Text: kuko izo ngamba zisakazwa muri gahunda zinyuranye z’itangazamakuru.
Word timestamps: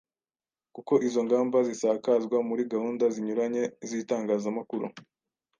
kuko 0.75 0.93
izo 1.07 1.21
ngamba 1.27 1.57
zisakazwa 1.67 2.37
muri 2.49 2.61
gahunda 2.73 3.05
zinyuranye 3.15 3.63
z’itangazamakuru. 3.87 4.85